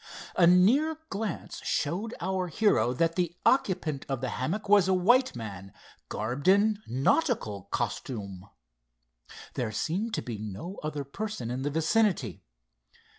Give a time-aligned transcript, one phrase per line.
[0.35, 5.35] A near glance showed our hero that the occupant of the hammock was a white
[5.35, 5.71] man
[6.09, 8.49] garbed in nautical costume.
[9.53, 12.41] There seemed to be no other person in the vicinity.